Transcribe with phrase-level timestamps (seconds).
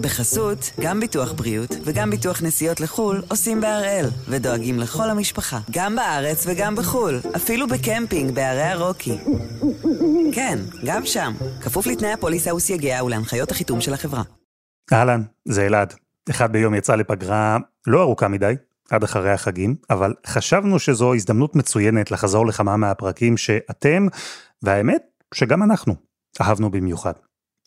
[0.00, 6.44] בחסות, גם ביטוח בריאות וגם ביטוח נסיעות לחו"ל עושים בהראל, ודואגים לכל המשפחה, גם בארץ
[6.46, 9.18] וגם בחו"ל, אפילו בקמפינג בערי הרוקי.
[10.34, 11.32] כן, גם שם,
[11.62, 14.22] כפוף לתנאי הפוליסה וסייגיה ולהנחיות החיתום של החברה.
[14.92, 15.94] אהלן, זה אלעד.
[16.30, 18.54] אחד ביום יצא לפגרה לא ארוכה מדי,
[18.90, 24.06] עד אחרי החגים, אבל חשבנו שזו הזדמנות מצוינת לחזור לכמה מהפרקים שאתם,
[24.62, 25.02] והאמת
[25.34, 25.94] שגם אנחנו,
[26.40, 27.12] אהבנו במיוחד.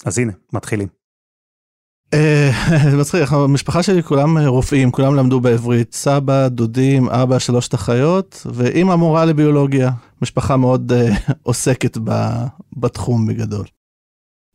[0.06, 1.03] אז הנה, מתחילים.
[2.14, 2.52] אה,
[2.92, 8.96] זה מצחיק, המשפחה שלי כולם רופאים, כולם למדו בעברית, סבא, דודים, אבא, שלושת אחיות, ואימא
[8.96, 11.98] מורה לביולוגיה, משפחה מאוד uh, עוסקת
[12.78, 13.66] בתחום בגדול.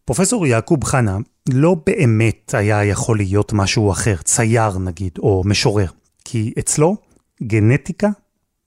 [0.05, 1.19] פרופסור יעקוב חנה
[1.49, 5.89] לא באמת היה יכול להיות משהו אחר, צייר נגיד, או משורר,
[6.25, 6.97] כי אצלו
[7.43, 8.09] גנטיקה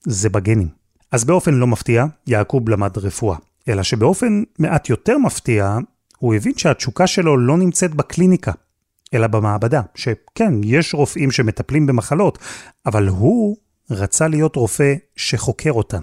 [0.06, 0.68] זה בגנים.
[1.12, 3.36] אז באופן לא מפתיע, יעקוב למד רפואה,
[3.68, 5.78] אלא שבאופן מעט יותר מפתיע,
[6.18, 8.52] הוא הבין שהתשוקה שלו לא נמצאת בקליניקה,
[9.14, 12.38] אלא במעבדה, שכן, יש רופאים שמטפלים במחלות,
[12.86, 13.56] אבל הוא
[13.90, 16.00] רצה להיות רופא שחוקר אותן.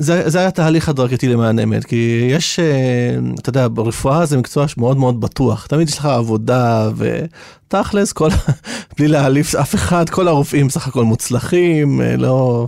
[0.00, 4.68] זה, זה היה תהליך הדרגתי למען אמת, כי יש, אה, אתה יודע, ברפואה זה מקצוע
[4.68, 8.28] שמאוד מאוד בטוח, תמיד יש לך עבודה ותכלס, כל,
[8.98, 12.66] בלי להעליף אף אחד, כל הרופאים סך הכל מוצלחים, אה, לא...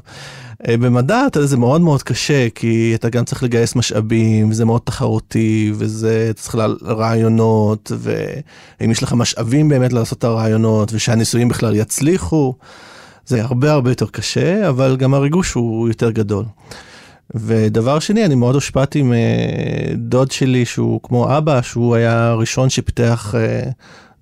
[0.69, 4.64] אה, במדע אתה יודע, זה מאוד מאוד קשה, כי אתה גם צריך לגייס משאבים, וזה
[4.64, 11.74] מאוד תחרותי, וזה, צריך רעיונות, ואם יש לך משאבים באמת לעשות את הרעיונות, ושהניסויים בכלל
[11.74, 12.55] יצליחו,
[13.27, 16.44] זה הרבה הרבה יותר קשה, אבל גם הריגוש הוא יותר גדול.
[17.34, 23.70] ודבר שני, אני מאוד הושפעתי מדוד שלי, שהוא כמו אבא, שהוא היה הראשון שפיתח אה,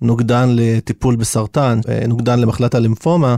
[0.01, 3.35] נוגדן לטיפול בסרטן, אה, נוגדן למחלת הלימפומה.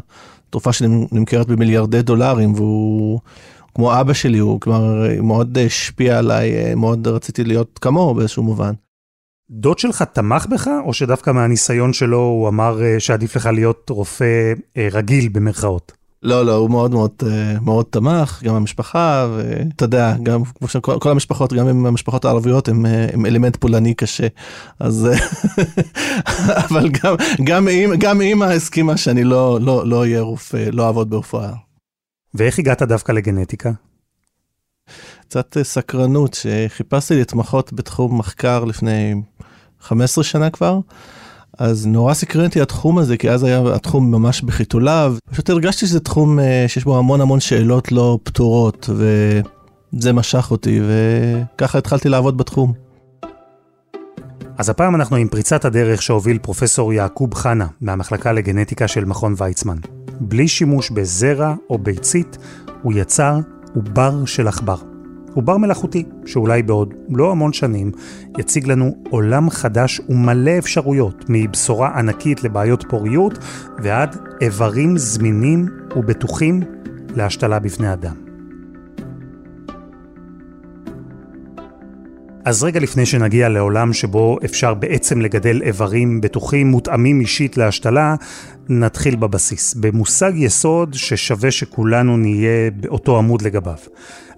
[0.50, 3.20] תרופה שנמכרת במיליארדי דולרים, והוא
[3.76, 8.74] כמו אבא שלי, הוא כלומר מאוד השפיע עליי, מאוד רציתי להיות כמוהו באיזשהו מובן.
[9.50, 14.54] דוד שלך תמך בך, או שדווקא מהניסיון שלו הוא אמר אה, שעדיף לך להיות רופא
[14.78, 15.92] אה, רגיל במרכאות?
[16.24, 21.00] לא, לא, הוא מאוד מאוד אה, מאוד תמך, גם המשפחה, ואתה יודע, גם כמו שכל
[21.00, 24.28] כל המשפחות, גם עם המשפחות הערביות, הם, אה, הם אלמנט פולני קשה.
[24.80, 25.18] אז, אה,
[26.70, 27.68] אבל גם, גם,
[28.00, 31.54] גם אימא הסכימה שאני לא, לא, לא אהיה רופא, לא אעבוד ברפואה.
[32.34, 33.72] ואיך הגעת דווקא לגנטיקה?
[35.22, 39.14] קצת סקרנות, שחיפשתי להתמחות בתחום מחקר לפני
[39.82, 40.80] 15 שנה כבר.
[41.58, 45.16] אז נורא סקרן אותי התחום הזה, כי אז היה התחום ממש בחיתוליו.
[45.32, 50.80] פשוט הרגשתי שזה תחום אה, שיש בו המון המון שאלות לא פתורות, וזה משך אותי,
[50.84, 52.74] וככה התחלתי לעבוד בתחום.
[54.58, 59.78] אז הפעם אנחנו עם פריצת הדרך שהוביל פרופסור יעקוב חנה מהמחלקה לגנטיקה של מכון ויצמן.
[60.20, 62.38] בלי שימוש בזרע או ביצית,
[62.82, 63.40] הוא יצר
[63.76, 64.93] עובר של עכבר.
[65.34, 67.92] עובר מלאכותי, שאולי בעוד לא המון שנים
[68.38, 73.38] יציג לנו עולם חדש ומלא אפשרויות, מבשורה ענקית לבעיות פוריות
[73.84, 76.62] ועד איברים זמינים ובטוחים
[77.16, 78.23] להשתלה בבני אדם.
[82.46, 88.16] אז רגע לפני שנגיע לעולם שבו אפשר בעצם לגדל איברים בטוחים מותאמים אישית להשתלה,
[88.70, 93.78] נתחיל בבסיס, במושג יסוד ששווה שכולנו נהיה באותו עמוד לגביו.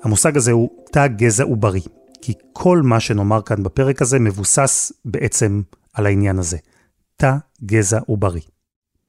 [0.04, 1.82] המושג הזה הוא תא גזע עוברי,
[2.22, 5.62] כי כל מה שנאמר כאן בפרק הזה מבוסס בעצם
[5.94, 6.58] על העניין הזה.
[7.18, 7.36] תא
[7.66, 8.42] גזע עוברי.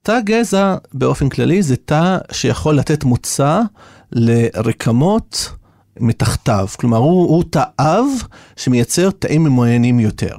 [0.02, 3.60] תא גזע באופן כללי זה תא שיכול לתת מוצא
[4.12, 5.52] לרקמות
[6.00, 8.06] מתחתיו, כלומר הוא, הוא תא אב
[8.56, 10.36] שמייצר תאים ממוינים יותר.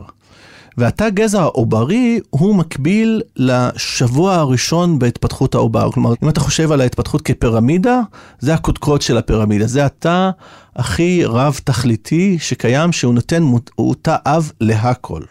[0.77, 5.91] והתא גזע העוברי הוא מקביל לשבוע הראשון בהתפתחות העובר.
[5.91, 8.01] כלומר, אם אתה חושב על ההתפתחות כפירמידה,
[8.39, 9.67] זה הקודקוד של הפירמידה.
[9.67, 10.29] זה התא
[10.75, 13.43] הכי רב-תכליתי שקיים, שהוא נותן,
[13.75, 15.21] הוא תא אב להכל.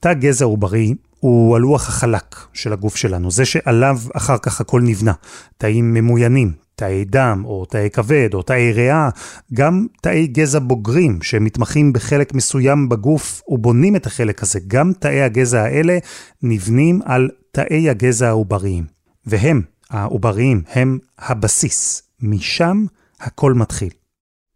[0.00, 5.12] תא גזע עוברי הוא הלוח החלק של הגוף שלנו, זה שעליו אחר כך הכל נבנה.
[5.58, 9.08] תאים ממוינים, תאי דם, או תאי כבד, או תאי ריאה,
[9.54, 14.60] גם תאי גזע בוגרים שמתמחים בחלק מסוים בגוף ובונים את החלק הזה.
[14.66, 15.98] גם תאי הגזע האלה
[16.42, 18.84] נבנים על תאי הגזע העובריים.
[19.26, 22.02] והם, העובריים, הם הבסיס.
[22.20, 22.84] משם
[23.20, 23.90] הכל מתחיל.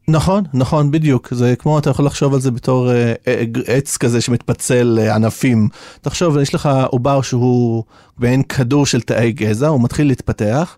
[0.09, 1.35] נכון, נכון, בדיוק.
[1.35, 5.69] זה כמו, אתה יכול לחשוב על זה בתור אה, אה, עץ כזה שמתפצל לענפים.
[6.01, 7.85] תחשוב, יש לך עובר שהוא
[8.19, 10.77] מעין כדור של תאי גזע, הוא מתחיל להתפתח.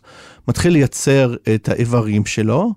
[0.49, 2.73] מתחיל לייצר את האיברים שלו.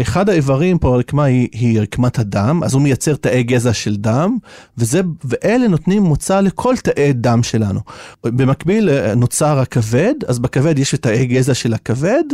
[0.00, 4.38] אחד האיברים פה, הרקמה היא, היא רקמת הדם, אז הוא מייצר תאי גזע של דם,
[4.78, 7.80] וזה, ואלה נותנים מוצא לכל תאי דם שלנו.
[8.24, 12.24] במקביל אה, נוצר הכבד, אז בכבד יש את תאי גזע של הכבד,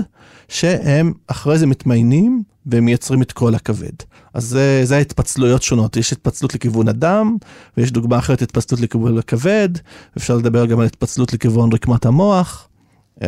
[0.48, 3.92] שהם אחרי זה מתמיינים ומייצרים את כל הכבד.
[4.34, 7.36] אז זה, זה ההתפצלויות שונות, יש התפצלות לכיוון הדם,
[7.76, 9.68] ויש דוגמה אחרת התפצלות לכיוון הכבד,
[10.16, 12.68] אפשר לדבר גם על התפצלות לכיוון רקמת המוח,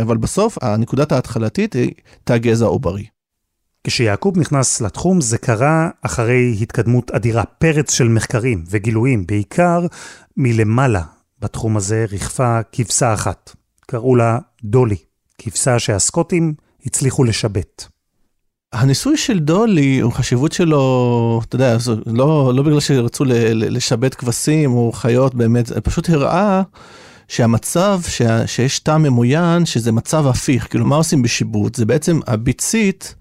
[0.02, 1.92] אבל בסוף הנקודת ההתחלתית היא
[2.24, 3.06] תא גזע עוברי.
[3.84, 9.86] כשיעקוב נכנס לתחום זה קרה אחרי התקדמות אדירה, פרץ של מחקרים וגילויים, בעיקר
[10.36, 11.02] מלמעלה
[11.38, 13.54] בתחום הזה ריחפה כבשה אחת.
[13.86, 14.96] קראו לה דולי,
[15.38, 16.54] כבשה שהסקוטים
[16.86, 17.88] הצליחו לשבת.
[18.72, 21.76] הניסוי של דולי, החשיבות שלו, אתה יודע,
[22.06, 23.24] לא, לא בגלל שרצו
[23.54, 26.62] לשבת כבשים או חיות באמת, פשוט הראה
[27.28, 31.74] שהמצב, ש, שיש תא ממוין, שזה מצב הפיך, כאילו מה עושים בשיבוט?
[31.74, 33.14] זה בעצם הביצית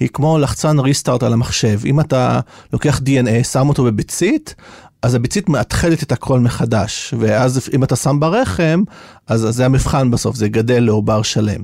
[0.00, 1.80] היא כמו לחצן ריסטארט על המחשב.
[1.86, 2.40] אם אתה
[2.72, 4.54] לוקח DNA, שם אותו בביצית,
[5.02, 8.82] אז הביצית מאתחלת את הכל מחדש, ואז אם אתה שם ברחם,
[9.26, 11.62] אז, אז זה המבחן בסוף, זה גדל לעובר שלם.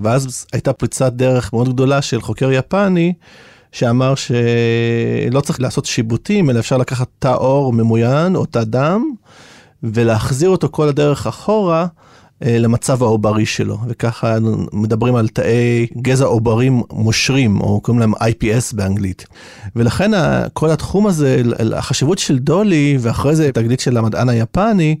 [0.00, 3.12] ואז הייתה פריצת דרך מאוד גדולה של חוקר יפני,
[3.72, 9.04] שאמר שלא צריך לעשות שיבוטים, אלא אפשר לקחת תא עור ממוין או תא דם,
[9.82, 11.86] ולהחזיר אותו כל הדרך אחורה
[12.42, 14.36] למצב העוברי שלו, וככה
[14.72, 19.26] מדברים על תאי גזע עוברים מושרים, או קוראים להם IPS באנגלית.
[19.76, 20.10] ולכן
[20.52, 21.42] כל התחום הזה,
[21.76, 24.96] החשיבות של דולי, ואחרי זה תגלית של המדען היפני,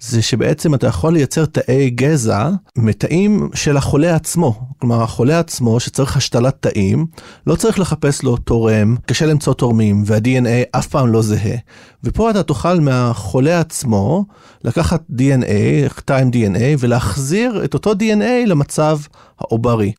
[0.00, 4.60] זה שבעצם אתה יכול לייצר תאי גזע מתאים של החולה עצמו.
[4.78, 7.06] כלומר, החולה עצמו שצריך השתלת תאים,
[7.46, 11.56] לא צריך לחפש לו תורם, קשה למצוא תורמים, וה-DNA אף פעם לא זהה.
[12.04, 14.24] ופה אתה תוכל מהחולה עצמו
[14.64, 18.98] לקחת DNA, תא עם DNA, ולהחזיר את אותו DNA למצב
[19.38, 19.92] העוברי.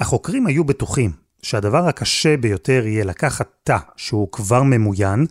[0.00, 1.12] החוקרים היו בטוחים
[1.42, 5.26] שהדבר הקשה ביותר יהיה לקחת תא שהוא כבר ממוין,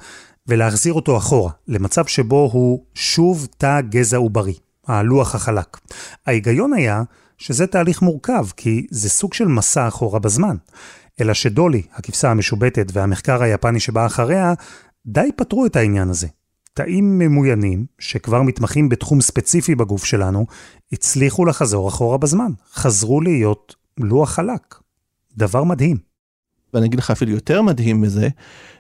[0.48, 4.54] ולהחזיר אותו אחורה, למצב שבו הוא שוב תא גזע עוברי,
[4.88, 5.78] הלוח החלק.
[6.26, 7.04] ההיגיון היה
[7.38, 10.56] שזה תהליך מורכב, כי זה סוג של מסע אחורה בזמן.
[11.22, 14.54] אלא שדולי, הכבשה המשובטת והמחקר היפני שבא אחריה,
[15.06, 16.28] די פתרו את העניין הזה.
[16.76, 20.46] תאים ממוינים, שכבר מתמחים בתחום ספציפי בגוף שלנו,
[20.92, 22.52] הצליחו לחזור אחורה בזמן.
[22.74, 24.76] חזרו להיות לוח חלק.
[25.38, 25.98] דבר מדהים.
[26.74, 28.30] ואני אגיד לך אפילו יותר מדהים מזה,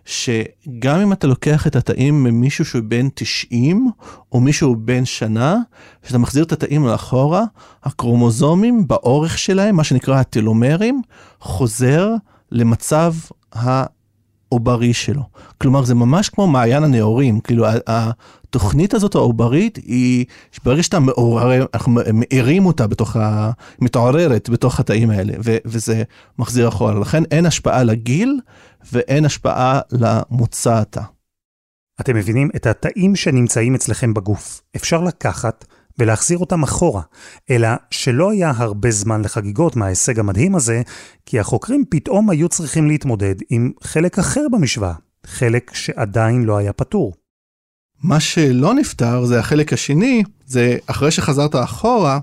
[0.05, 3.91] שגם אם אתה לוקח את התאים ממישהו שהוא בן 90,
[4.31, 5.57] או מישהו בן שנה,
[6.01, 7.43] כשאתה מחזיר את התאים לאחורה,
[7.83, 11.01] הקרומוזומים באורך שלהם, מה שנקרא הטלומרים,
[11.39, 12.09] חוזר
[12.51, 13.13] למצב
[14.51, 15.21] העוברי שלו.
[15.57, 20.25] כלומר, זה ממש כמו מעיין הנאורים, כאילו התוכנית הזאת העוברית היא,
[20.65, 23.51] ברגע שאתה מעורר, אנחנו מאירים אותה בתוך ה...
[23.79, 26.03] מתעוררת בתוך התאים האלה, ו, וזה
[26.39, 26.99] מחזיר אחורה.
[26.99, 28.39] לכן אין השפעה לגיל
[28.91, 31.01] ואין השפעה למוצא התא.
[32.01, 32.49] אתם מבינים?
[32.55, 35.65] את התאים שנמצאים אצלכם בגוף אפשר לקחת
[35.99, 37.01] ולהחזיר אותם אחורה,
[37.49, 40.81] אלא שלא היה הרבה זמן לחגיגות מההישג המדהים הזה,
[41.25, 44.93] כי החוקרים פתאום היו צריכים להתמודד עם חלק אחר במשוואה,
[45.25, 47.13] חלק שעדיין לא היה פתור.
[48.03, 52.19] מה שלא נפתר זה החלק השני, זה אחרי שחזרת אחורה,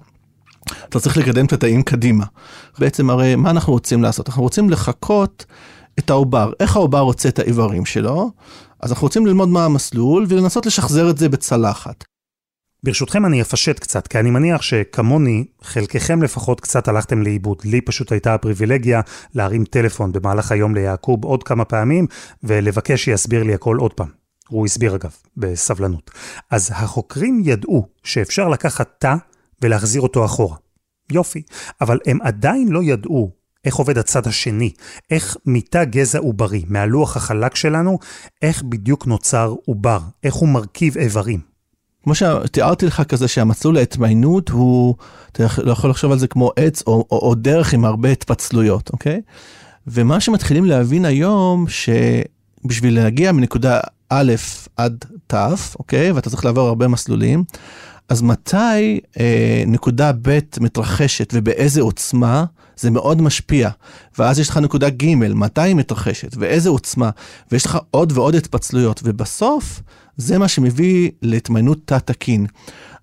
[0.89, 2.25] אתה צריך לקדם את התאים קדימה.
[2.79, 4.29] בעצם הרי מה אנחנו רוצים לעשות?
[4.29, 5.45] אנחנו רוצים לחקות
[5.99, 8.31] את העובר, איך העובר רוצה את האיברים שלו,
[8.81, 12.05] אז אנחנו רוצים ללמוד מה המסלול ולנסות לשחזר את זה בצלחת.
[12.85, 17.63] ברשותכם אני אפשט קצת, כי אני מניח שכמוני, חלקכם לפחות קצת הלכתם לאיבוד.
[17.65, 19.01] לי פשוט הייתה הפריבילגיה
[19.35, 22.07] להרים טלפון במהלך היום ליעקוב עוד כמה פעמים,
[22.43, 24.09] ולבקש שיסביר לי הכל עוד פעם.
[24.49, 26.11] הוא הסביר אגב, בסבלנות.
[26.51, 29.15] אז החוקרים ידעו שאפשר לקחת תא
[29.63, 30.57] ולהחזיר אותו אחורה.
[31.13, 31.43] יופי,
[31.81, 33.31] אבל הם עדיין לא ידעו
[33.65, 34.71] איך עובד הצד השני,
[35.11, 37.99] איך מתא גזע עוברי, מהלוח החלק שלנו,
[38.43, 41.52] איך בדיוק נוצר עובר, איך הוא מרכיב איברים.
[42.03, 44.95] כמו שתיארתי לך כזה שהמסלול ההתמיינות הוא,
[45.33, 48.91] אתה לא יכול לחשוב על זה כמו עץ או, או, או דרך עם הרבה התפצלויות,
[48.93, 49.21] אוקיי?
[49.87, 54.33] ומה שמתחילים להבין היום, שבשביל להגיע מנקודה א'
[54.77, 55.35] עד ת',
[55.79, 56.13] אוקיי?
[56.13, 57.45] ואתה צריך לעבור הרבה מסלולים,
[58.09, 62.45] אז מתי אה, נקודה ב' מתרחשת ובאיזה עוצמה,
[62.77, 63.71] זה מאוד משפיע.
[64.19, 67.11] ואז יש לך נקודה ג', מתי היא מתרחשת ואיזה עוצמה,
[67.53, 69.83] ויש לך עוד ועוד התפצלויות, ובסוף
[70.17, 72.47] זה מה שמביא להתמיינות תת-תקין.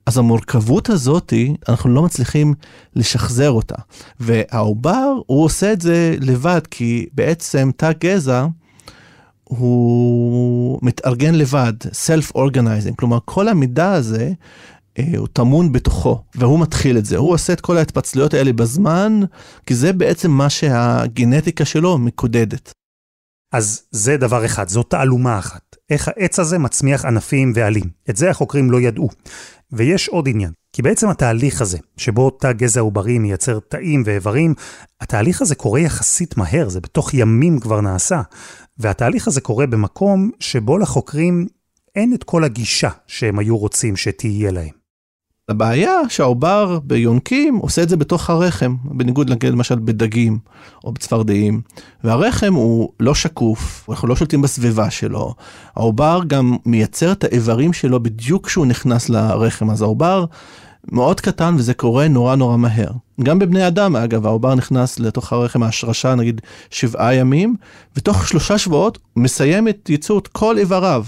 [0.05, 2.53] אז המורכבות הזאתי, אנחנו לא מצליחים
[2.95, 3.75] לשחזר אותה.
[4.19, 8.45] והעובר, הוא עושה את זה לבד, כי בעצם תא גזע,
[9.43, 14.31] הוא מתארגן לבד, self-organizing, כלומר כל המידע הזה
[14.99, 17.17] אה, הוא טמון בתוכו, והוא מתחיל את זה.
[17.17, 19.19] הוא עושה את כל ההתפצלויות האלה בזמן,
[19.65, 22.71] כי זה בעצם מה שהגנטיקה שלו מקודדת.
[23.51, 25.75] אז זה דבר אחד, זו תעלומה אחת.
[25.89, 27.89] איך העץ הזה מצמיח ענפים ועלים.
[28.09, 29.09] את זה החוקרים לא ידעו.
[29.71, 30.51] ויש עוד עניין.
[30.73, 34.53] כי בעצם התהליך הזה, שבו תא גזע עוברי מייצר תאים ואיברים,
[35.01, 38.21] התהליך הזה קורה יחסית מהר, זה בתוך ימים כבר נעשה.
[38.77, 41.47] והתהליך הזה קורה במקום שבו לחוקרים
[41.95, 44.78] אין את כל הגישה שהם היו רוצים שתהיה להם.
[45.49, 50.39] הבעיה שהעובר ביונקים עושה את זה בתוך הרחם, בניגוד נגיד למשל בדגים
[50.83, 51.61] או בצפרדעים.
[52.03, 55.33] והרחם הוא לא שקוף, אנחנו לא שולטים בסביבה שלו.
[55.75, 60.25] העובר גם מייצר את האיברים שלו בדיוק כשהוא נכנס לרחם, אז העובר
[60.91, 62.91] מאוד קטן וזה קורה נורא נורא מהר.
[63.23, 67.55] גם בבני אדם אגב העובר נכנס לתוך הרחם ההשרשה נגיד שבעה ימים
[67.95, 71.05] ותוך שלושה שבועות מסיים את ייצור כל איבריו.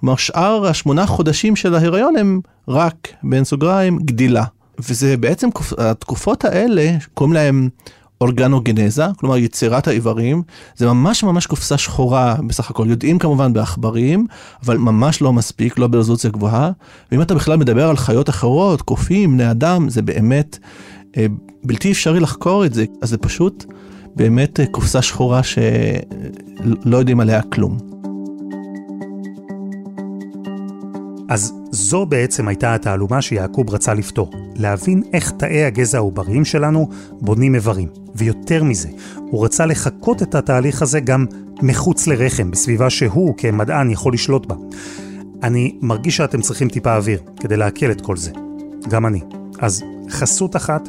[0.00, 4.44] כלומר שאר השמונה חודשים של ההיריון הם רק בין סוגריים גדילה.
[4.78, 7.68] וזה בעצם התקופות האלה קוראים להם
[8.20, 10.42] אורגנוגנזה, כלומר יצירת האיברים,
[10.76, 14.26] זה ממש ממש קופסה שחורה בסך הכל, יודעים כמובן בעכברים,
[14.64, 16.70] אבל ממש לא מספיק, לא ברזולוציה גבוהה,
[17.12, 20.58] ואם אתה בכלל מדבר על חיות אחרות, קופים, בני אדם, זה באמת
[21.64, 23.64] בלתי אפשרי לחקור את זה, אז זה פשוט
[24.16, 27.78] באמת אה, קופסה שחורה שלא יודעים עליה כלום.
[31.28, 37.54] אז זו בעצם הייתה התעלומה שיעקוב רצה לפתור, להבין איך תאי הגזע העובריים שלנו בונים
[37.54, 37.88] איברים.
[38.14, 41.26] ויותר מזה, הוא רצה לחקות את התהליך הזה גם
[41.62, 44.54] מחוץ לרחם, בסביבה שהוא כמדען יכול לשלוט בה.
[45.42, 48.30] אני מרגיש שאתם צריכים טיפה אוויר כדי לעכל את כל זה.
[48.88, 49.20] גם אני.
[49.58, 50.88] אז חסות אחת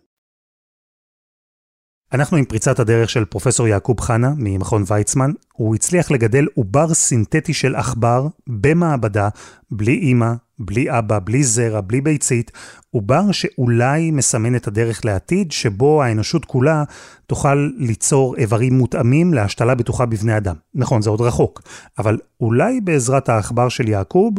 [2.13, 5.31] אנחנו עם פריצת הדרך של פרופסור יעקוב חנה ממכון ויצמן.
[5.53, 9.29] הוא הצליח לגדל עובר סינתטי של עכבר במעבדה,
[9.71, 12.51] בלי אימא, בלי אבא, בלי זרע, בלי ביצית,
[12.89, 16.83] עובר שאולי מסמן את הדרך לעתיד שבו האנושות כולה
[17.27, 20.55] תוכל ליצור איברים מותאמים להשתלה בטוחה בבני אדם.
[20.75, 21.61] נכון, זה עוד רחוק,
[21.97, 24.33] אבל אולי בעזרת העכבר של יעקוב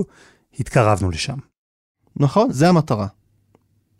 [0.61, 1.37] התקרבנו לשם.
[2.17, 3.07] נכון, זה המטרה.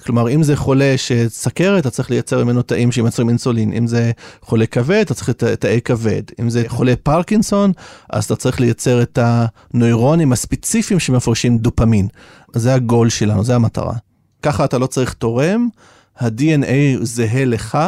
[0.03, 3.73] כלומר, אם זה חולה שסכרת, אתה צריך לייצר ממנו תאים שמייצרים אינסולין.
[3.73, 6.23] אם זה חולה כבד, אתה צריך את תאי כבד.
[6.41, 7.73] אם זה חולה פרקינסון,
[8.11, 12.09] אז אתה צריך לייצר את הנוירונים הספציפיים שמפרשים דופמין.
[12.55, 13.95] זה הגול שלנו, זה המטרה.
[14.43, 15.69] ככה אתה לא צריך תורם,
[16.19, 17.79] ה-DNA זהה לך,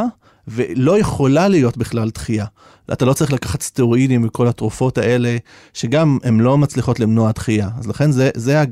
[0.48, 2.46] ולא יכולה להיות בכלל דחייה.
[2.92, 5.36] אתה לא צריך לקחת סטרואידים וכל התרופות האלה,
[5.74, 7.68] שגם הן לא מצליחות למנוע דחייה.
[7.78, 8.62] אז לכן זה, זה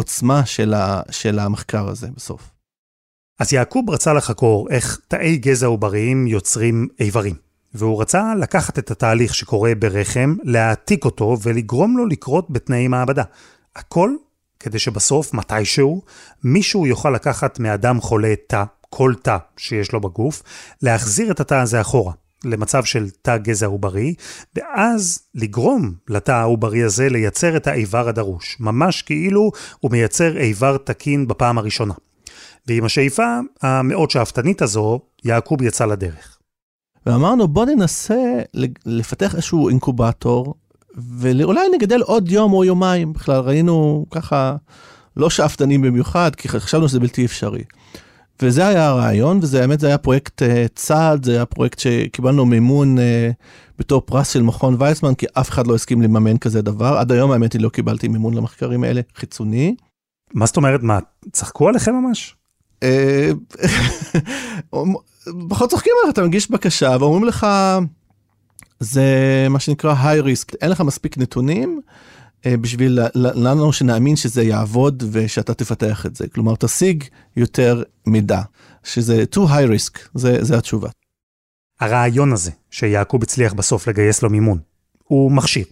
[0.00, 2.50] העוצמה של, ה, של המחקר הזה בסוף.
[3.38, 7.34] אז יעקוב רצה לחקור איך תאי גזע עובריים יוצרים איברים.
[7.74, 13.22] והוא רצה לקחת את התהליך שקורה ברחם, להעתיק אותו ולגרום לו לקרות בתנאי מעבדה.
[13.76, 14.10] הכל
[14.60, 16.02] כדי שבסוף, מתישהו,
[16.44, 20.42] מישהו יוכל לקחת מאדם חולה תא, כל תא שיש לו בגוף,
[20.82, 22.12] להחזיר את התא הזה אחורה,
[22.44, 24.14] למצב של תא גזע עוברי,
[24.56, 31.28] ואז לגרום לתא העוברי הזה לייצר את האיבר הדרוש, ממש כאילו הוא מייצר איבר תקין
[31.28, 31.94] בפעם הראשונה.
[32.66, 36.38] ועם השאיפה המאוד שאפתנית הזו, יעקוב יצא לדרך.
[37.06, 38.40] ואמרנו בוא ננסה
[38.86, 40.54] לפתח איזשהו אינקובטור
[40.94, 44.56] ואולי נגדל עוד יום או יומיים, בכלל ראינו ככה
[45.16, 47.62] לא שאפתנים במיוחד, כי חשבנו שזה בלתי אפשרי.
[48.42, 52.98] וזה היה הרעיון, וזה האמת זה היה פרויקט uh, צעד, זה היה פרויקט שקיבלנו מימון
[52.98, 53.00] uh,
[53.78, 56.98] בתור פרס של מכון ויצמן, כי אף אחד לא הסכים לממן כזה דבר.
[56.98, 59.74] עד היום האמת היא לא קיבלתי מימון למחקרים האלה, חיצוני.
[60.34, 60.98] מה זאת אומרת, מה,
[61.32, 62.36] צחקו עליכם ממש?
[62.82, 63.30] אה,
[65.48, 67.46] פחות צוחקים עליך, אתה מגיש בקשה ואומרים לך,
[68.80, 69.06] זה
[69.50, 71.92] מה שנקרא high risk, אין לך מספיק נתונים אה,
[72.46, 76.28] בשביל לנו שנאמין שזה יעבוד ושאתה תפתח את זה.
[76.28, 77.04] כלומר, תשיג
[77.36, 78.40] יותר מידע,
[78.84, 80.88] שזה too high risk, זה, זה התשובה.
[81.80, 84.58] הרעיון הזה, שיעקוב הצליח בסוף לגייס לו מימון,
[85.04, 85.64] הוא מכשיר.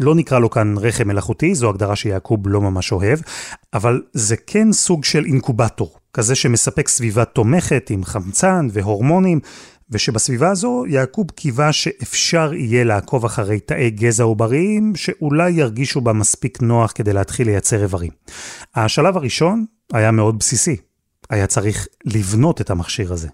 [0.00, 3.18] לא נקרא לו כאן רחם מלאכותי, זו הגדרה שיעקוב לא ממש אוהב,
[3.74, 9.40] אבל זה כן סוג של אינקובטור, כזה שמספק סביבה תומכת עם חמצן והורמונים,
[9.90, 16.62] ושבסביבה הזו יעקוב קיווה שאפשר יהיה לעקוב אחרי תאי גזע עובריים שאולי ירגישו בה מספיק
[16.62, 18.10] נוח כדי להתחיל לייצר איברים.
[18.74, 20.76] השלב הראשון היה מאוד בסיסי,
[21.30, 23.28] היה צריך לבנות את המכשיר הזה.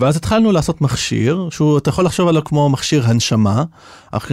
[0.00, 3.64] ואז התחלנו לעשות מכשיר, שהוא, אתה יכול לחשוב עליו כמו מכשיר הנשמה,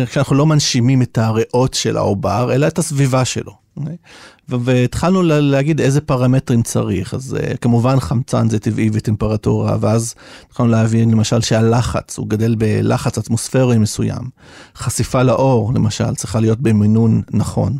[0.05, 3.62] כשאנחנו לא מנשימים את הריאות של העובר, אלא את הסביבה שלו.
[4.49, 10.15] והתחלנו להגיד איזה פרמטרים צריך, אז uh, כמובן חמצן זה טבעי וטמפרטורה, ואז
[10.47, 14.29] התחלנו להבין למשל שהלחץ, הוא גדל בלחץ אטמוספרי מסוים.
[14.75, 17.77] חשיפה לאור, למשל, צריכה להיות במינון נכון.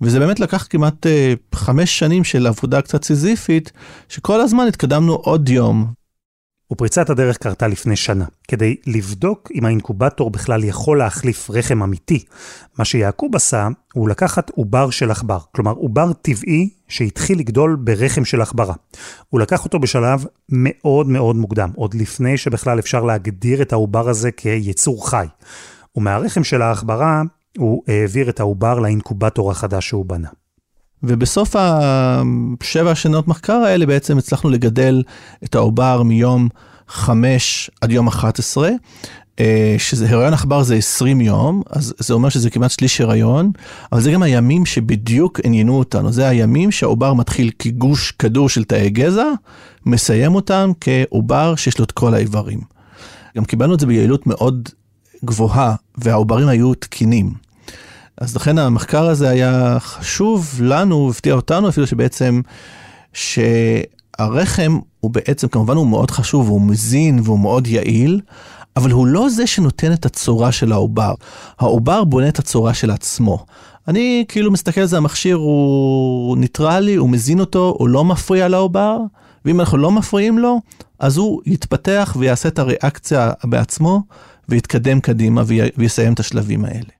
[0.00, 3.72] וזה באמת לקח כמעט uh, חמש שנים של עבודה קצת סיזיפית,
[4.08, 5.99] שכל הזמן התקדמנו עוד יום,
[6.72, 12.24] ופריצת הדרך קרתה לפני שנה, כדי לבדוק אם האינקובטור בכלל יכול להחליף רחם אמיתי.
[12.78, 18.40] מה שיעקוב עשה, הוא לקחת עובר של עכבר, כלומר עובר טבעי שהתחיל לגדול ברחם של
[18.40, 18.74] עכברה.
[19.28, 24.30] הוא לקח אותו בשלב מאוד מאוד מוקדם, עוד לפני שבכלל אפשר להגדיר את העובר הזה
[24.30, 25.26] כיצור חי.
[25.96, 27.22] ומהרחם של העכברה,
[27.58, 30.28] הוא העביר את העובר לאינקובטור החדש שהוא בנה.
[31.02, 35.02] ובסוף השבע שנות מחקר האלה בעצם הצלחנו לגדל
[35.44, 36.48] את העובר מיום
[36.88, 38.70] 5 עד יום 11,
[39.40, 43.50] אה, שזה הריון עכבר זה 20 יום, אז זה אומר שזה כמעט שליש הריון,
[43.92, 48.90] אבל זה גם הימים שבדיוק עניינו אותנו, זה הימים שהעובר מתחיל כגוש כדור של תאי
[48.90, 49.26] גזע,
[49.86, 52.60] מסיים אותם כעובר שיש לו את כל האיברים.
[53.36, 54.68] גם קיבלנו את זה ביעילות מאוד
[55.24, 57.32] גבוהה, והעוברים היו תקינים.
[58.20, 62.40] אז לכן המחקר הזה היה חשוב לנו, הפתיע אותנו אפילו שבעצם,
[63.12, 68.20] שהרחם הוא בעצם, כמובן הוא מאוד חשוב, הוא מזין והוא מאוד יעיל,
[68.76, 71.14] אבל הוא לא זה שנותן את הצורה של העובר.
[71.58, 73.44] העובר בונה את הצורה של עצמו.
[73.88, 78.98] אני כאילו מסתכל על זה, המכשיר הוא ניטרלי, הוא מזין אותו, הוא לא מפריע לעובר,
[79.44, 80.60] ואם אנחנו לא מפריעים לו,
[80.98, 84.02] אז הוא יתפתח ויעשה את הריאקציה בעצמו,
[84.48, 85.42] ויתקדם קדימה
[85.76, 86.99] ויסיים את השלבים האלה.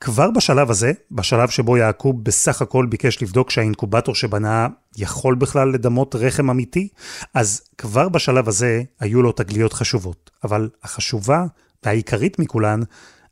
[0.00, 6.14] כבר בשלב הזה, בשלב שבו יעקוב בסך הכל ביקש לבדוק שהאינקובטור שבנה יכול בכלל לדמות
[6.14, 6.88] רחם אמיתי,
[7.34, 10.30] אז כבר בשלב הזה היו לו תגליות חשובות.
[10.44, 11.44] אבל החשובה
[11.84, 12.80] והעיקרית מכולן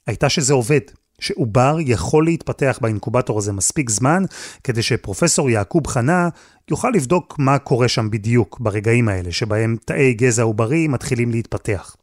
[0.06, 0.80] הייתה שזה עובד,
[1.18, 4.22] שעובר יכול להתפתח באינקובטור הזה מספיק זמן,
[4.64, 6.28] כדי שפרופסור יעקוב חנה
[6.70, 11.96] יוכל לבדוק מה קורה שם בדיוק ברגעים האלה, שבהם תאי גזע עוברי מתחילים להתפתח.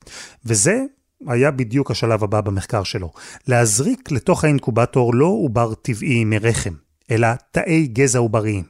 [0.45, 0.83] וזה
[1.27, 3.11] היה בדיוק השלב הבא במחקר שלו.
[3.47, 6.73] להזריק לתוך האינקובטור לא עובר טבעי מרחם,
[7.11, 8.63] אלא תאי גזע עובריים.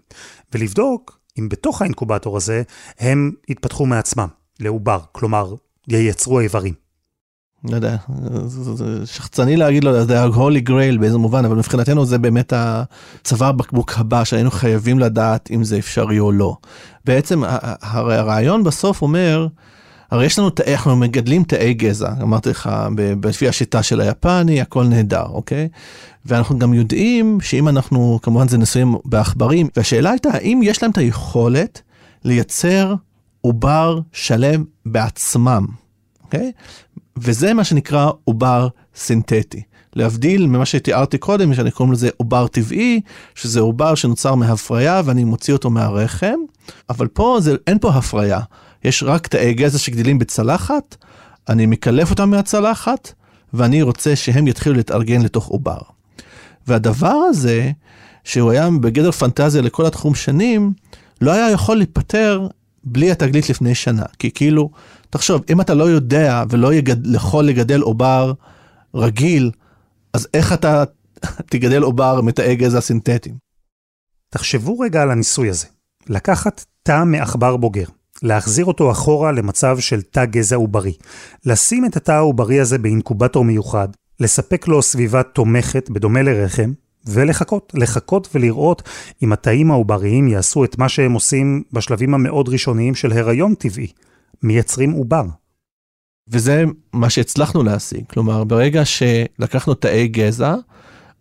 [0.53, 2.63] ולבדוק אם בתוך האינקובטור הזה
[2.99, 4.27] הם יתפתחו מעצמם
[4.59, 5.53] לעובר, כלומר,
[5.87, 6.73] ייצרו איברים.
[7.69, 7.95] לא יודע,
[8.45, 13.93] זה שחצני להגיד לו, זה ה-holy grail באיזה מובן, אבל מבחינתנו זה באמת הצוואר בקבוק
[13.97, 16.57] הבא שהיינו חייבים לדעת אם זה אפשרי או לא.
[17.05, 17.43] בעצם
[17.81, 19.47] הרעיון בסוף אומר,
[20.13, 22.69] הרי יש לנו, אנחנו מגדלים תאי גזע, אמרתי לך,
[23.23, 25.67] לפי השיטה של היפני, הכל נהדר, אוקיי?
[26.25, 30.97] ואנחנו גם יודעים שאם אנחנו, כמובן זה ניסויים בעכברים, והשאלה הייתה, האם יש להם את
[30.97, 31.81] היכולת
[32.23, 32.95] לייצר
[33.41, 35.65] עובר שלם בעצמם,
[36.23, 36.51] אוקיי?
[37.17, 39.61] וזה מה שנקרא עובר סינתטי.
[39.95, 43.01] להבדיל ממה שתיארתי קודם, שאני קוראים לזה עובר טבעי,
[43.35, 46.37] שזה עובר שנוצר מהפריה ואני מוציא אותו מהרחם,
[46.89, 48.39] אבל פה זה, אין פה הפריה.
[48.83, 50.95] יש רק תאי גזע שגדלים בצלחת,
[51.49, 53.13] אני מקלף אותם מהצלחת,
[53.53, 55.77] ואני רוצה שהם יתחילו להתארגן לתוך עובר.
[56.67, 57.71] והדבר הזה,
[58.23, 60.73] שהוא היה בגדר פנטזיה לכל התחום שנים,
[61.21, 62.47] לא היה יכול להיפטר
[62.83, 64.03] בלי התגלית לפני שנה.
[64.19, 64.69] כי כאילו,
[65.09, 68.33] תחשוב, אם אתה לא יודע ולא יגד, יכול לגדל עובר
[68.95, 69.51] רגיל,
[70.13, 70.83] אז איך אתה
[71.51, 73.35] תגדל עובר מתאי גזע סינתטיים?
[74.29, 75.67] תחשבו רגע על הניסוי הזה.
[76.09, 77.85] לקחת תא מעכבר בוגר,
[78.23, 80.93] להחזיר אותו אחורה למצב של תא גזע עוברי,
[81.45, 83.87] לשים את התא העוברי הזה באינקובטור מיוחד,
[84.19, 86.71] לספק לו סביבה תומכת בדומה לרחם,
[87.05, 88.89] ולחכות, לחכות ולראות
[89.23, 93.87] אם התאים העובריים יעשו את מה שהם עושים בשלבים המאוד ראשוניים של הריון טבעי,
[94.43, 95.23] מייצרים עובר.
[96.27, 100.55] וזה מה שהצלחנו להשיג, כלומר ברגע שלקחנו תאי גזע,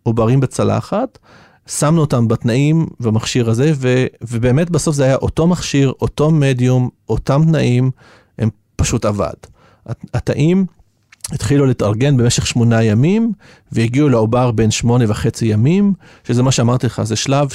[0.03, 1.19] עוברים בצלחת,
[1.67, 7.41] שמנו אותם בתנאים במכשיר הזה, ו, ובאמת בסוף זה היה אותו מכשיר, אותו מדיום, אותם
[7.45, 7.91] תנאים,
[8.39, 9.33] הם פשוט עבד.
[10.13, 10.65] התאים
[11.31, 13.31] התחילו להתארגן במשך שמונה ימים,
[13.71, 17.49] והגיעו לעובר בין שמונה וחצי ימים, שזה מה שאמרתי לך, זה שלב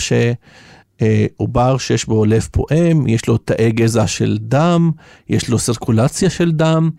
[0.99, 4.91] שעובר שיש בו לב פועם, יש לו תאי גזע של דם,
[5.29, 6.91] יש לו סרקולציה של דם,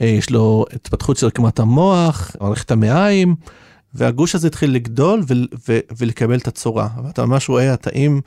[0.00, 3.34] אה, יש לו התפתחות של רקמת המוח, מערכת המעיים.
[3.94, 5.34] והגוש הזה התחיל לגדול ו-
[5.68, 6.88] ו- ולקבל את הצורה.
[7.04, 8.20] ואתה ממש רואה התאים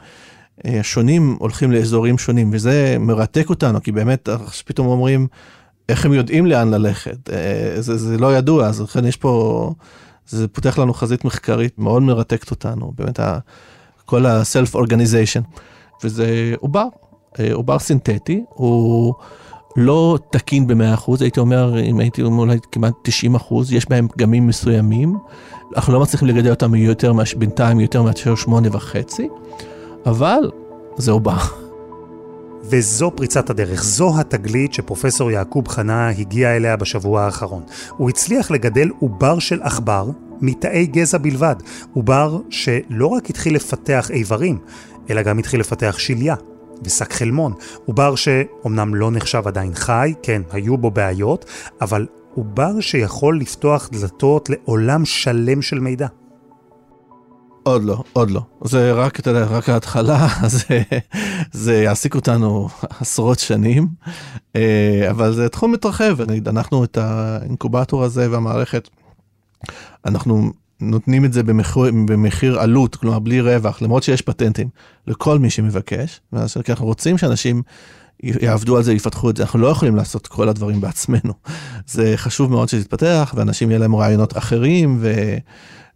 [0.65, 4.29] השונים אה, הולכים לאזורים שונים, וזה מרתק אותנו, כי באמת
[4.65, 5.27] פתאום אומרים,
[5.89, 7.29] איך הם יודעים לאן ללכת?
[7.29, 9.73] אה, זה, זה לא ידוע, אז לכן יש פה,
[10.27, 13.39] זה פותח לנו חזית מחקרית מאוד מרתקת אותנו, באמת ה-
[14.05, 15.57] כל ה-self organization,
[16.03, 16.85] וזה עובר,
[17.39, 19.13] אה, עובר סינתטי, הוא...
[19.77, 22.93] לא תקין ב-100%, הייתי אומר, אם הייתי אומר אולי כמעט
[23.35, 25.17] 90%, יש בהם פגמים מסוימים.
[25.75, 29.27] אנחנו לא מצליחים לגדל אותם יותר, בינתיים יותר מאשר שמונה וחצי,
[30.05, 30.51] אבל
[30.97, 31.37] זה עובר.
[32.63, 37.63] וזו פריצת הדרך, זו התגלית שפרופסור יעקוב חנה הגיע אליה בשבוע האחרון.
[37.97, 40.09] הוא הצליח לגדל עובר של עכבר
[40.41, 41.55] מתאי גזע בלבד.
[41.93, 44.57] עובר שלא רק התחיל לפתח איברים,
[45.09, 46.35] אלא גם התחיל לפתח שליה
[46.83, 47.53] ושק חלמון.
[47.85, 51.45] עובר שאומנם לא נחשב עדיין חי, כן, היו בו בעיות,
[51.81, 56.07] אבל עובר שיכול לפתוח דלתות לעולם שלם של מידע.
[57.63, 58.41] עוד לא, עוד לא.
[58.63, 60.81] זה רק, אתה יודע, רק ההתחלה, זה,
[61.51, 63.87] זה יעסיק אותנו עשרות שנים,
[64.55, 66.17] אה, אבל זה תחום מתרחב.
[66.47, 68.89] אנחנו את האינקובטור הזה והמערכת,
[70.05, 74.69] אנחנו נותנים את זה במחיר, במחיר עלות, כלומר בלי רווח, למרות שיש פטנטים
[75.07, 76.21] לכל מי שמבקש,
[76.63, 77.61] כי אנחנו רוצים שאנשים
[78.23, 81.33] יעבדו על זה, יפתחו את זה, אנחנו לא יכולים לעשות כל הדברים בעצמנו.
[81.87, 85.13] זה חשוב מאוד שתתפתח, ואנשים יהיה להם רעיונות אחרים, ו...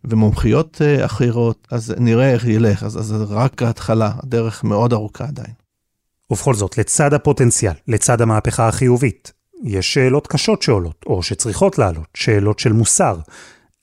[0.03, 5.53] ומומחיות אה, אחרות, אז נראה איך ילך, אז, זה רק ההתחלה, הדרך מאוד ארוכה עדיין.
[6.31, 9.31] ובכל זאת, לצד הפוטנציאל, לצד המהפכה החיובית,
[9.63, 13.17] יש שאלות קשות שעולות, או שצריכות לעלות, שאלות של מוסר.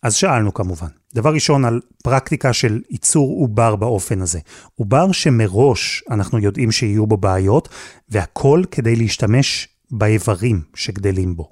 [0.03, 4.41] אז שאלנו כמובן, דבר ראשון על פרקטיקה של ייצור עובר באופן הזה.
[4.75, 7.69] עובר שמראש אנחנו יודעים שיהיו בו בעיות,
[8.09, 11.51] והכל כדי להשתמש באיברים שגדלים בו.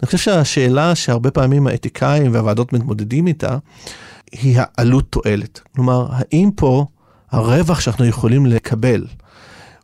[0.00, 3.58] אני חושב שהשאלה שהרבה פעמים האתיקאים והוועדות מתמודדים איתה,
[4.32, 5.60] היא העלות תועלת.
[5.74, 6.86] כלומר, האם פה
[7.30, 9.06] הרווח שאנחנו יכולים לקבל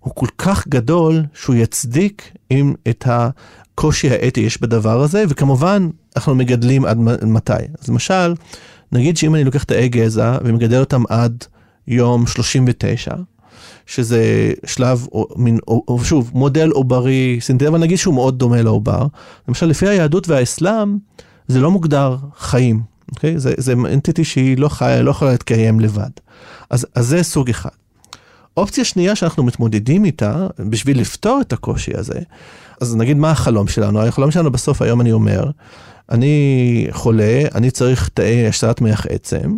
[0.05, 6.35] הוא כל כך גדול שהוא יצדיק אם את הקושי האתי יש בדבר הזה, וכמובן אנחנו
[6.35, 7.53] מגדלים עד מתי.
[7.83, 8.35] אז למשל,
[8.93, 11.45] נגיד שאם אני לוקח את האי גזע ומגדל אותם עד
[11.89, 13.15] יום 39,
[13.87, 19.07] שזה שלב, או, מין, או, שוב, מודל עוברי סינתטי, אבל נגיד שהוא מאוד דומה לעובר.
[19.49, 20.99] למשל, לפי היהדות והאסלאם,
[21.49, 23.39] זה לא מוגדר חיים, אוקיי?
[23.39, 26.11] זה, זה אנטיטי שהיא לא חיה, לא יכולה להתקיים לבד.
[26.71, 27.84] אז, אז זה סוג אחד.
[28.57, 32.21] אופציה שנייה שאנחנו מתמודדים איתה, בשביל לפתור את הקושי הזה,
[32.81, 34.07] אז נגיד מה החלום שלנו?
[34.07, 35.51] החלום שלנו בסוף, היום אני אומר,
[36.11, 39.57] אני חולה, אני צריך תאי השתלת מח עצם,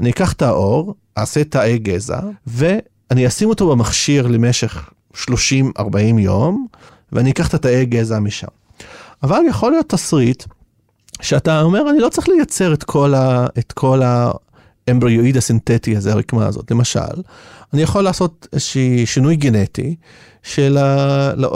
[0.00, 2.78] אני אקח את האור, אעשה תאי גזע, ו...
[3.10, 5.20] אני אשים אותו במכשיר למשך 30-40
[6.18, 6.66] יום,
[7.12, 8.46] ואני אקח את התאי גזע משם.
[9.22, 10.44] אבל יכול להיות תסריט
[11.22, 14.02] שאתה אומר, אני לא צריך לייצר את כל, ה, את כל
[14.88, 16.70] האמבריואיד הסינתטי הזה, הרקמה הזאת.
[16.70, 17.22] למשל,
[17.72, 19.96] אני יכול לעשות איזשהי שינוי גנטי,
[20.42, 21.52] שלאנטיטי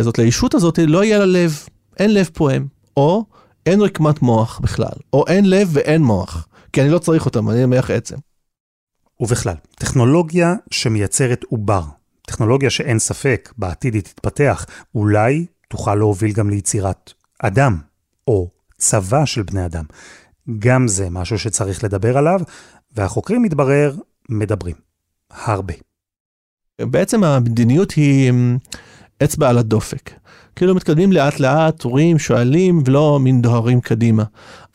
[0.00, 1.58] הזאת, לישות הזאת, לא יהיה לה לב,
[1.98, 2.66] אין לב פועם,
[2.96, 3.24] או
[3.66, 7.66] אין רקמת מוח בכלל, או אין לב ואין מוח, כי אני לא צריך אותם, אני
[7.66, 8.16] מח עצם.
[9.20, 11.82] ובכלל, טכנולוגיה שמייצרת עובר,
[12.26, 17.76] טכנולוגיה שאין ספק, בעתיד היא תתפתח, אולי תוכל להוביל גם ליצירת אדם,
[18.28, 19.84] או צבא של בני אדם.
[20.58, 22.40] גם זה משהו שצריך לדבר עליו,
[22.96, 23.94] והחוקרים, מתברר,
[24.28, 24.74] מדברים.
[25.30, 25.74] הרבה.
[26.80, 28.56] בעצם המדיניות היא אמ,
[29.24, 30.10] אצבע על הדופק.
[30.56, 34.24] כאילו מתקדמים לאט לאט, רואים, שואלים, ולא מין דוהרים קדימה.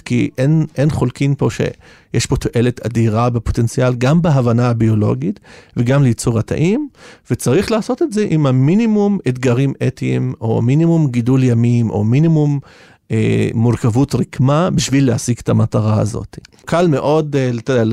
[0.06, 5.40] כי אין, אין חולקין פה שיש פה תועלת אדירה בפוטנציאל, גם בהבנה הביולוגית
[5.78, 6.88] וגם לייצור התאים,
[7.32, 12.60] וצריך לעשות את זה עם המינימום אתגרים אתיים, או מינימום גידול ימים, או מינימום
[13.14, 16.38] אה, מורכבות רקמה בשביל להשיג את המטרה הזאת.
[16.66, 17.84] קל מאוד, אה, אתה יודע,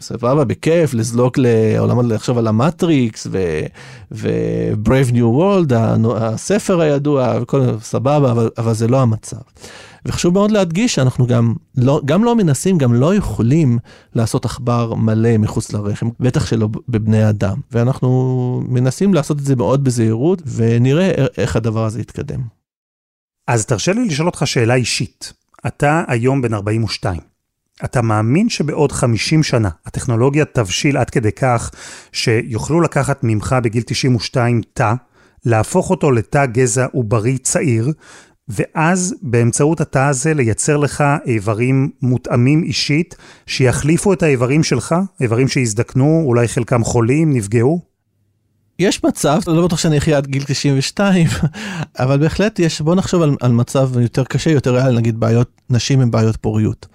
[0.00, 3.26] סבבה, בכיף, לזלוק לעולם, לחשוב על המטריקס
[4.10, 5.74] ו-Brave New World,
[6.16, 9.36] הספר הידוע, וכל סבבה, אבל, אבל זה לא המצב.
[10.06, 13.78] וחשוב מאוד להדגיש שאנחנו גם לא, גם לא מנסים, גם לא יכולים
[14.14, 17.56] לעשות עכבר מלא מחוץ לרחם, בטח שלא בבני אדם.
[17.72, 22.57] ואנחנו מנסים לעשות את זה מאוד בזהירות, ונראה איך הדבר הזה יתקדם.
[23.48, 25.32] אז תרשה לי לשאול אותך שאלה אישית.
[25.66, 27.20] אתה היום בן 42.
[27.84, 31.70] אתה מאמין שבעוד 50 שנה הטכנולוגיה תבשיל עד כדי כך
[32.12, 34.94] שיוכלו לקחת ממך בגיל 92 תא,
[35.44, 37.92] להפוך אותו לתא גזע עוברי צעיר,
[38.48, 46.22] ואז באמצעות התא הזה לייצר לך איברים מותאמים אישית, שיחליפו את האיברים שלך, איברים שהזדקנו,
[46.26, 47.87] אולי חלקם חולים, נפגעו?
[48.78, 51.26] יש מצב, לא בטוח שאני אחיה עד גיל 92,
[51.98, 56.00] אבל בהחלט יש, בוא נחשוב על, על מצב יותר קשה, יותר ריאלי, נגיד בעיות, נשים
[56.00, 56.86] עם בעיות פוריות.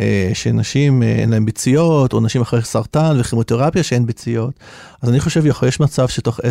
[0.00, 4.54] אה, שנשים אה, אין להן ביציות, או נשים אחרי סרטן וכימותרפיה שאין ביציות.
[5.02, 6.42] אז אני חושב, יש מצב שתוך 10-20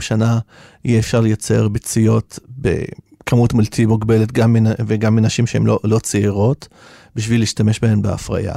[0.00, 0.38] שנה
[0.84, 4.56] יהיה אפשר לייצר ביציות בכמות בלתי מוגבלת גם
[4.86, 6.68] וגם מנשים שהן לא, לא צעירות,
[7.16, 8.54] בשביל להשתמש בהן בהפריה.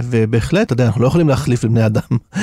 [0.00, 2.02] ובהחלט, אתה יודע, אנחנו לא יכולים להחליף לבני אדם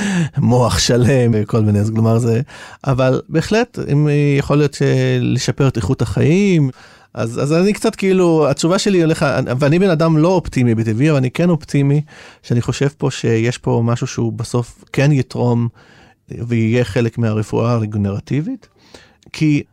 [0.37, 2.41] מוח שלם וכל מיני, כלומר זה,
[2.87, 4.07] אבל בהחלט, אם
[4.39, 4.77] יכול להיות
[5.21, 6.69] לשפר את איכות החיים,
[7.13, 9.25] אז, אז אני קצת כאילו, התשובה שלי הולך,
[9.59, 12.01] ואני בן אדם לא אופטימי בטבעי, אבל אני כן אופטימי,
[12.43, 15.67] שאני חושב פה שיש פה משהו שהוא בסוף כן יתרום
[16.29, 18.67] ויהיה חלק מהרפואה הרגנרטיבית,
[19.33, 19.63] כי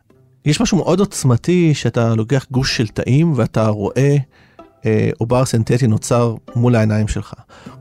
[0.45, 4.17] יש משהו מאוד עוצמתי שאתה לוקח גוש של תאים ואתה רואה אה,
[5.17, 7.33] עובר סינתטי נוצר מול העיניים שלך.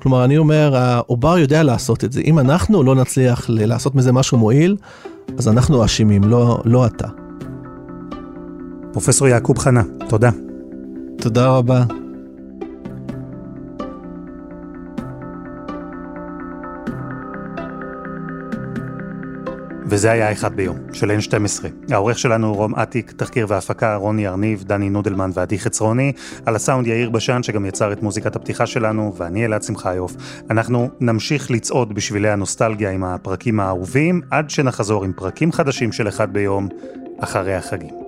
[0.03, 2.21] כלומר, אני אומר, העובר יודע לעשות את זה.
[2.21, 4.77] אם אנחנו לא נצליח לעשות מזה משהו מועיל,
[5.39, 7.09] אז אנחנו אשמים, לא, לא אתה.
[8.93, 10.31] פרופסור יעקוב חנה, תודה.
[11.19, 11.85] תודה רבה.
[19.91, 21.65] וזה היה אחד ביום, של N12.
[21.91, 26.13] העורך שלנו רום אטיק, תחקיר והפקה רוני ארניב, דני נודלמן ועדי חצרוני,
[26.47, 30.15] על הסאונד יאיר בשן שגם יצר את מוזיקת הפתיחה שלנו, ואני אלעד שמחיוף.
[30.51, 36.33] אנחנו נמשיך לצעוד בשבילי הנוסטלגיה עם הפרקים האהובים, עד שנחזור עם פרקים חדשים של אחד
[36.33, 36.69] ביום,
[37.21, 38.08] אחרי החגים.